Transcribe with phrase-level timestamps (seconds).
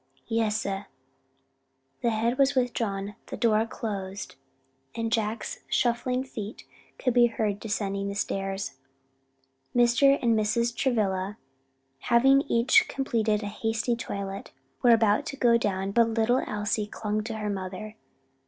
[0.25, 0.85] "Yes, sah."
[2.01, 4.33] The head was withdrawn, the door closed,
[4.95, 6.63] and Jack's shuffling feet
[6.97, 8.77] could be heard descending the stairs.
[9.75, 10.17] Mr.
[10.19, 10.75] and Mrs.
[10.75, 11.37] Travilla,
[11.99, 14.49] having each completed a hasty toilet,
[14.81, 17.95] were about to go down; but little Elsie clung to her mother.